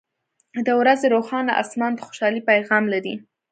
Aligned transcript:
•د 0.65 0.67
ورځې 0.79 1.05
روښانه 1.15 1.51
آسمان 1.61 1.91
د 1.95 1.99
خوشحالۍ 2.07 2.41
پیغام 2.49 2.83
لري. 2.93 3.15